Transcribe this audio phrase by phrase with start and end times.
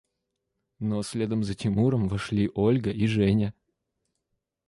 [0.79, 3.53] Но следом за Тимуром вошли Ольга и Женя.